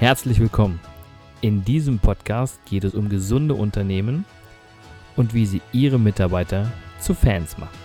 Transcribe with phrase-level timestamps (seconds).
[0.00, 0.80] Herzlich willkommen.
[1.42, 4.24] In diesem Podcast geht es um gesunde Unternehmen
[5.14, 7.78] und wie sie ihre Mitarbeiter zu Fans machen.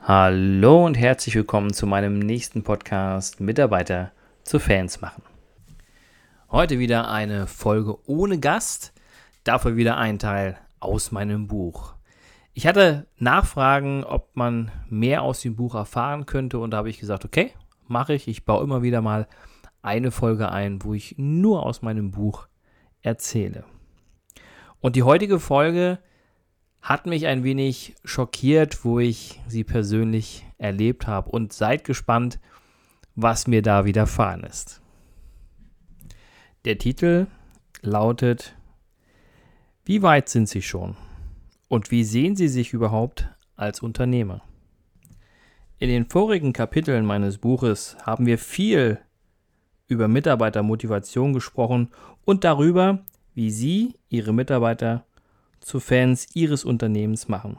[0.00, 4.10] Hallo und herzlich willkommen zu meinem nächsten Podcast Mitarbeiter
[4.42, 5.22] zu Fans machen.
[6.50, 8.94] Heute wieder eine Folge ohne Gast,
[9.44, 11.94] dafür wieder ein Teil aus meinem Buch.
[12.52, 16.98] Ich hatte Nachfragen, ob man mehr aus dem Buch erfahren könnte und da habe ich
[16.98, 17.52] gesagt, okay,
[17.88, 18.28] mache ich.
[18.28, 19.26] Ich baue immer wieder mal
[19.82, 22.48] eine Folge ein, wo ich nur aus meinem Buch
[23.02, 23.64] erzähle.
[24.80, 25.98] Und die heutige Folge
[26.80, 31.30] hat mich ein wenig schockiert, wo ich sie persönlich erlebt habe.
[31.30, 32.38] Und seid gespannt,
[33.14, 34.80] was mir da widerfahren ist.
[36.64, 37.26] Der Titel
[37.82, 38.56] lautet
[39.84, 40.96] Wie weit sind Sie schon?
[41.68, 44.42] Und wie sehen Sie sich überhaupt als Unternehmer?
[45.78, 48.98] In den vorigen Kapiteln meines Buches haben wir viel
[49.88, 51.90] über Mitarbeitermotivation gesprochen
[52.24, 55.04] und darüber, wie Sie Ihre Mitarbeiter
[55.60, 57.58] zu Fans Ihres Unternehmens machen.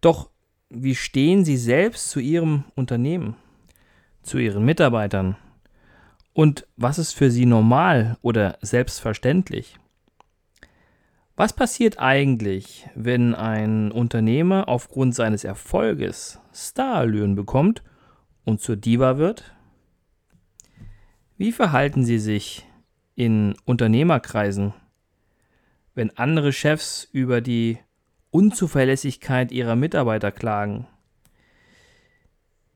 [0.00, 0.30] Doch
[0.68, 3.36] wie stehen Sie selbst zu Ihrem Unternehmen,
[4.22, 5.36] zu Ihren Mitarbeitern?
[6.32, 9.78] Und was ist für Sie normal oder selbstverständlich?
[11.34, 17.82] Was passiert eigentlich, wenn ein Unternehmer aufgrund seines Erfolges Starallüren bekommt
[18.44, 19.54] und zur Diva wird?
[21.38, 22.66] Wie verhalten Sie sich
[23.14, 24.74] in Unternehmerkreisen,
[25.94, 27.78] wenn andere Chefs über die
[28.30, 30.86] Unzuverlässigkeit ihrer Mitarbeiter klagen?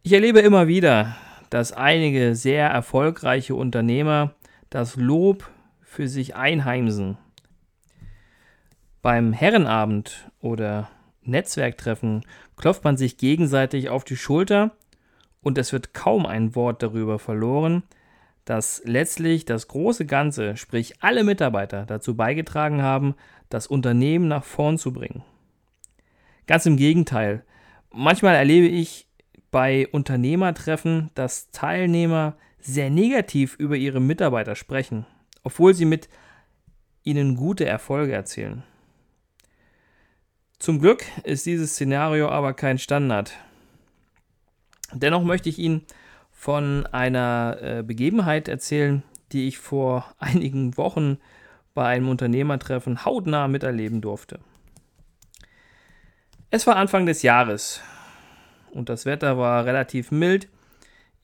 [0.03, 1.15] Ich erlebe immer wieder,
[1.51, 4.34] dass einige sehr erfolgreiche Unternehmer
[4.71, 5.51] das Lob
[5.83, 7.19] für sich einheimsen
[9.07, 10.91] beim Herrenabend oder
[11.23, 12.27] Netzwerktreffen
[12.57, 14.73] klopft man sich gegenseitig auf die Schulter
[15.43, 17.84] und es wird kaum ein Wort darüber verloren,
[18.47, 23.15] dass letztlich das große Ganze, sprich alle Mitarbeiter, dazu beigetragen haben,
[23.49, 25.22] das Unternehmen nach vorn zu bringen.
[26.49, 27.45] Ganz im Gegenteil.
[27.93, 29.06] Manchmal erlebe ich
[29.53, 35.06] bei Unternehmertreffen, dass Teilnehmer sehr negativ über ihre Mitarbeiter sprechen,
[35.45, 36.09] obwohl sie mit
[37.05, 38.65] ihnen gute Erfolge erzielen.
[40.59, 43.33] Zum Glück ist dieses Szenario aber kein Standard.
[44.93, 45.84] Dennoch möchte ich Ihnen
[46.33, 49.03] von einer äh, Begebenheit erzählen,
[49.33, 51.19] die ich vor einigen Wochen
[51.75, 54.41] bei einem Unternehmertreffen hautnah miterleben durfte.
[56.50, 57.83] Es war Anfang des Jahres
[58.71, 60.49] und das Wetter war relativ mild.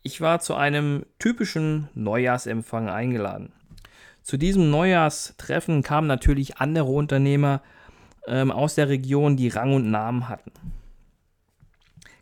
[0.03, 3.53] Ich war zu einem typischen Neujahrsempfang eingeladen.
[4.23, 7.63] Zu diesem Neujahrstreffen kamen natürlich andere Unternehmer
[8.27, 10.53] ähm, aus der Region, die Rang und Namen hatten.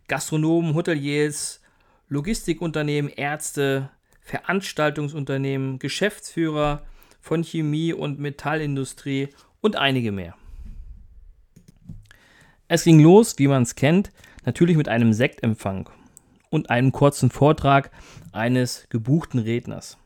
[0.07, 1.61] Gastronomen, Hoteliers,
[2.09, 3.89] Logistikunternehmen, Ärzte,
[4.21, 6.83] Veranstaltungsunternehmen, Geschäftsführer
[7.21, 9.29] von Chemie- und Metallindustrie
[9.61, 10.35] und einige mehr.
[12.67, 14.11] Es ging los, wie man es kennt,
[14.45, 15.89] natürlich mit einem Sektempfang
[16.49, 17.91] und einem kurzen Vortrag
[18.31, 19.97] eines gebuchten Redners.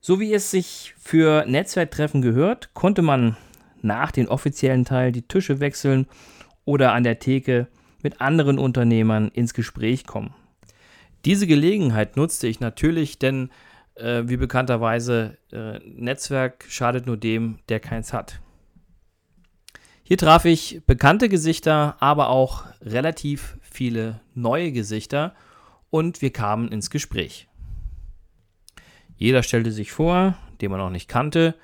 [0.00, 3.36] So wie es sich für Netzwerktreffen gehört, konnte man
[3.82, 6.06] nach dem offiziellen Teil die Tische wechseln
[6.64, 7.68] oder an der Theke
[8.02, 10.34] mit anderen Unternehmern ins Gespräch kommen.
[11.24, 13.50] Diese Gelegenheit nutzte ich natürlich, denn
[13.94, 18.40] äh, wie bekannterweise äh, Netzwerk schadet nur dem, der keins hat.
[20.04, 25.34] Hier traf ich bekannte Gesichter, aber auch relativ viele neue Gesichter
[25.90, 27.48] und wir kamen ins Gespräch.
[29.16, 31.54] Jeder stellte sich vor, den man noch nicht kannte,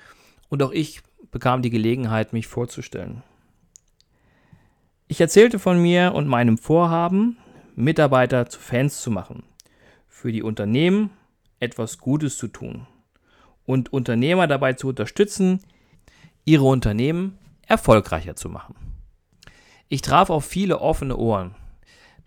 [0.49, 1.01] und auch ich
[1.35, 3.25] bekam die Gelegenheit, mich vorzustellen.
[5.09, 7.39] Ich erzählte von mir und meinem Vorhaben,
[7.75, 9.43] Mitarbeiter zu Fans zu machen,
[10.07, 11.11] für die Unternehmen
[11.59, 12.87] etwas Gutes zu tun
[13.67, 15.59] und Unternehmer dabei zu unterstützen,
[16.45, 18.77] ihre Unternehmen erfolgreicher zu machen.
[19.89, 21.57] Ich traf auf viele offene Ohren,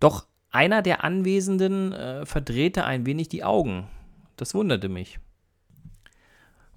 [0.02, 3.88] doch einer der Anwesenden äh, verdrehte ein wenig die Augen.
[4.36, 5.18] Das wunderte mich.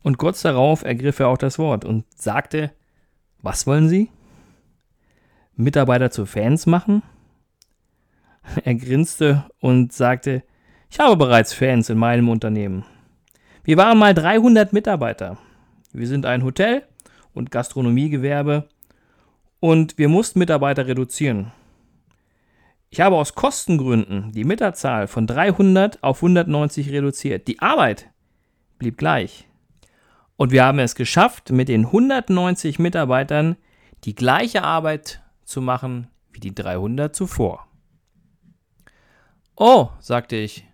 [0.03, 2.73] Und kurz darauf ergriff er auch das Wort und sagte,
[3.43, 4.11] was wollen Sie?
[5.57, 7.03] Mitarbeiter zu Fans machen?
[8.65, 10.43] Er grinste und sagte,
[10.91, 12.85] ich habe bereits Fans in meinem Unternehmen.
[13.63, 15.37] Wir waren mal 300 Mitarbeiter.
[15.93, 16.83] Wir sind ein Hotel
[17.35, 18.69] und Gastronomiegewerbe
[19.61, 21.53] und wir mussten Mitarbeiter reduzieren.
[22.89, 27.47] Ich habe aus Kostengründen die Mitarbeiterzahl von 300 auf 190 reduziert.
[27.47, 28.09] Die Arbeit
[28.79, 29.47] blieb gleich.
[30.41, 33.57] Und wir haben es geschafft, mit den 190 Mitarbeitern
[34.05, 37.69] die gleiche Arbeit zu machen wie die 300 zuvor.
[39.55, 40.65] Oh, sagte ich,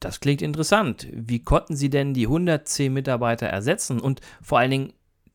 [0.00, 1.06] das klingt interessant.
[1.12, 4.92] Wie konnten Sie denn die 110 Mitarbeiter ersetzen und vor allen Dingen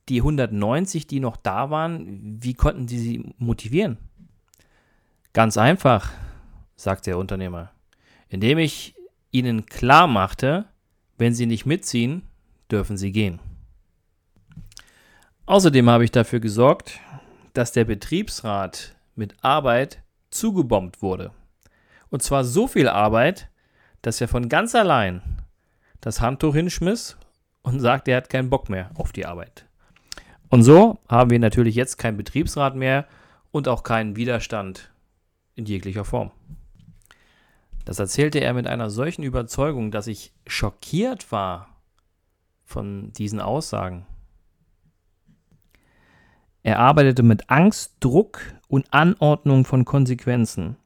[0.09, 3.97] die 190, die noch da waren, wie konnten Sie sie motivieren?
[5.31, 6.11] Ganz einfach,
[6.75, 7.71] sagte der Unternehmer,
[8.27, 8.93] indem ich
[9.31, 10.65] Ihnen klar machte,
[11.17, 12.23] wenn Sie nicht mitziehen,
[12.71, 13.39] dürfen Sie gehen.
[15.45, 16.99] Außerdem habe ich dafür gesorgt,
[17.53, 21.31] dass der Betriebsrat mit Arbeit zugebombt wurde.
[22.09, 23.49] Und zwar so viel Arbeit,
[24.01, 25.21] dass er von ganz allein
[26.01, 27.17] das Handtuch hinschmiss
[27.61, 29.65] und sagte, er hat keinen Bock mehr auf die Arbeit.
[30.49, 33.07] Und so haben wir natürlich jetzt keinen Betriebsrat mehr
[33.51, 34.91] und auch keinen Widerstand
[35.55, 36.31] in jeglicher Form.
[37.85, 41.74] Das erzählte er mit einer solchen Überzeugung, dass ich schockiert war
[42.65, 44.05] von diesen Aussagen.
[46.63, 50.77] Er arbeitete mit Angst, Druck und Anordnung von Konsequenzen,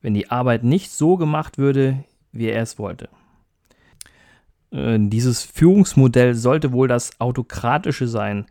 [0.00, 3.08] wenn die Arbeit nicht so gemacht würde, wie er es wollte.
[4.70, 8.46] Äh, dieses Führungsmodell sollte wohl das autokratische sein,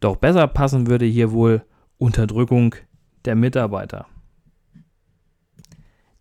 [0.00, 1.62] doch besser passen würde hier wohl
[1.98, 2.74] Unterdrückung
[3.24, 4.06] der Mitarbeiter.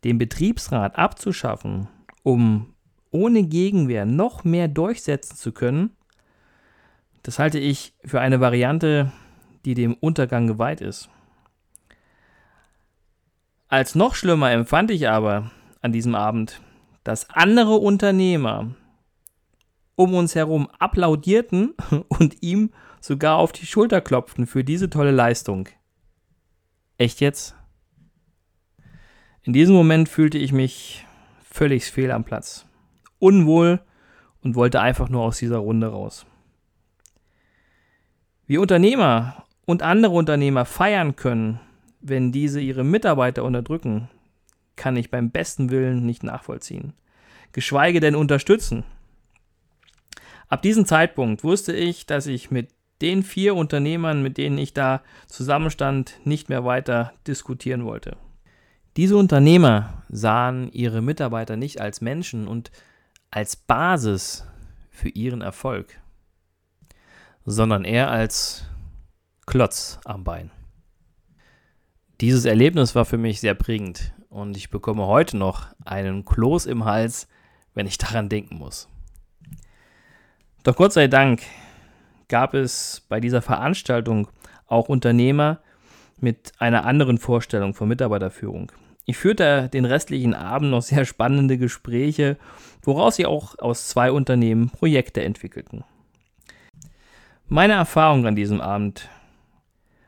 [0.03, 1.87] Den Betriebsrat abzuschaffen,
[2.23, 2.73] um
[3.11, 5.91] ohne Gegenwehr noch mehr durchsetzen zu können,
[7.23, 9.11] das halte ich für eine Variante,
[9.65, 11.09] die dem Untergang geweiht ist.
[13.67, 15.51] Als noch schlimmer empfand ich aber,
[15.81, 16.61] an diesem Abend,
[17.03, 18.75] dass andere Unternehmer
[19.95, 21.73] um uns herum applaudierten
[22.07, 22.71] und ihm
[23.01, 25.69] sogar auf die Schulter klopften für diese tolle Leistung.
[26.97, 27.55] Echt jetzt?
[29.43, 31.05] In diesem Moment fühlte ich mich
[31.43, 32.65] völlig fehl am Platz,
[33.19, 33.81] unwohl
[34.41, 36.25] und wollte einfach nur aus dieser Runde raus.
[38.47, 41.59] Wie Unternehmer und andere Unternehmer feiern können,
[42.01, 44.09] wenn diese ihre Mitarbeiter unterdrücken,
[44.75, 46.93] kann ich beim besten Willen nicht nachvollziehen,
[47.51, 48.83] geschweige denn unterstützen.
[50.47, 52.69] Ab diesem Zeitpunkt wusste ich, dass ich mit
[53.01, 58.17] den vier Unternehmern, mit denen ich da zusammenstand, nicht mehr weiter diskutieren wollte.
[58.97, 62.71] Diese Unternehmer sahen ihre Mitarbeiter nicht als Menschen und
[63.31, 64.45] als Basis
[64.89, 65.99] für ihren Erfolg,
[67.45, 68.65] sondern eher als
[69.45, 70.51] Klotz am Bein.
[72.21, 76.85] Dieses Erlebnis war für mich sehr prägend und ich bekomme heute noch einen Kloß im
[76.85, 77.27] Hals,
[77.73, 78.89] wenn ich daran denken muss.
[80.63, 81.41] Doch Gott sei Dank
[82.27, 84.27] gab es bei dieser Veranstaltung
[84.67, 85.61] auch Unternehmer
[86.17, 88.71] mit einer anderen Vorstellung von Mitarbeiterführung.
[89.09, 92.37] Ich führte den restlichen Abend noch sehr spannende Gespräche,
[92.83, 95.83] woraus sie auch aus zwei Unternehmen Projekte entwickelten.
[97.47, 99.09] Meine Erfahrung an diesem Abend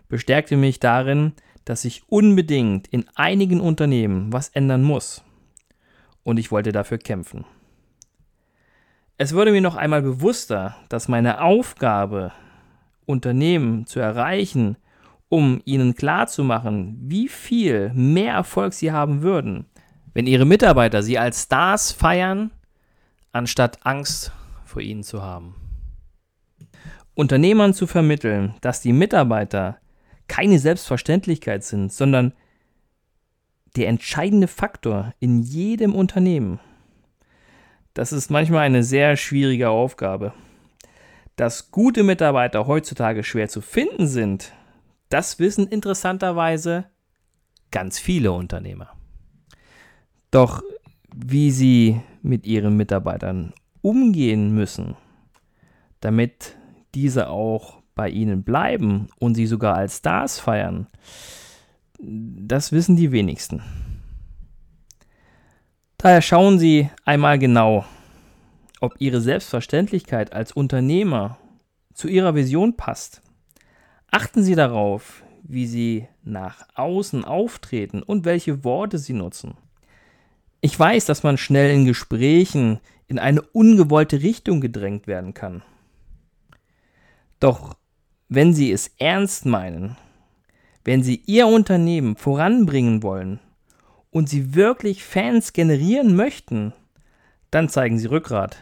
[0.07, 1.33] bestärkte mich darin,
[1.65, 5.23] dass sich unbedingt in einigen Unternehmen was ändern muss.
[6.21, 7.45] Und ich wollte dafür kämpfen.
[9.17, 12.33] Es wurde mir noch einmal bewusster, dass meine Aufgabe,
[13.07, 14.77] Unternehmen zu erreichen,
[15.31, 19.65] um ihnen klarzumachen, wie viel mehr Erfolg sie haben würden,
[20.13, 22.51] wenn ihre Mitarbeiter sie als Stars feiern,
[23.31, 24.33] anstatt Angst
[24.65, 25.55] vor ihnen zu haben.
[27.13, 29.77] Unternehmern zu vermitteln, dass die Mitarbeiter
[30.27, 32.33] keine Selbstverständlichkeit sind, sondern
[33.77, 36.59] der entscheidende Faktor in jedem Unternehmen.
[37.93, 40.33] Das ist manchmal eine sehr schwierige Aufgabe.
[41.37, 44.51] Dass gute Mitarbeiter heutzutage schwer zu finden sind,
[45.11, 46.85] das wissen interessanterweise
[47.69, 48.89] ganz viele Unternehmer.
[50.31, 50.63] Doch
[51.13, 54.95] wie sie mit ihren Mitarbeitern umgehen müssen,
[55.99, 56.55] damit
[56.95, 60.87] diese auch bei ihnen bleiben und sie sogar als Stars feiern,
[61.99, 63.61] das wissen die wenigsten.
[65.97, 67.85] Daher schauen Sie einmal genau,
[68.79, 71.37] ob Ihre Selbstverständlichkeit als Unternehmer
[71.93, 73.21] zu Ihrer Vision passt.
[74.13, 79.55] Achten Sie darauf, wie Sie nach außen auftreten und welche Worte Sie nutzen.
[80.59, 85.63] Ich weiß, dass man schnell in Gesprächen in eine ungewollte Richtung gedrängt werden kann.
[87.39, 87.77] Doch
[88.27, 89.97] wenn Sie es ernst meinen,
[90.83, 93.39] wenn Sie Ihr Unternehmen voranbringen wollen
[94.09, 96.73] und Sie wirklich Fans generieren möchten,
[97.49, 98.57] dann zeigen Sie Rückgrat.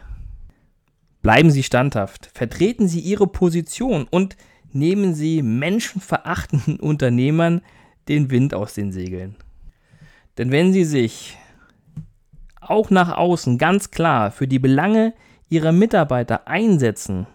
[1.23, 4.37] Bleiben Sie standhaft, vertreten Sie Ihre Position und
[4.73, 7.61] nehmen Sie menschenverachtenden Unternehmern
[8.07, 9.35] den Wind aus den Segeln.
[10.37, 11.37] Denn wenn Sie sich
[12.61, 15.13] auch nach außen ganz klar für die Belange
[15.49, 17.27] Ihrer Mitarbeiter einsetzen,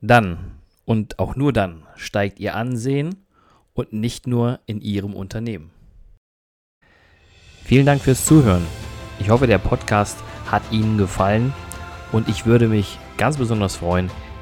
[0.00, 0.52] dann
[0.84, 3.16] und auch nur dann steigt Ihr Ansehen
[3.74, 5.70] und nicht nur in Ihrem Unternehmen.
[7.64, 8.64] Vielen Dank fürs Zuhören.
[9.18, 10.18] Ich hoffe, der Podcast
[10.50, 11.52] hat Ihnen gefallen
[12.12, 14.10] und ich würde mich ganz besonders freuen,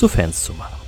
[0.00, 0.79] zu Fans zu machen.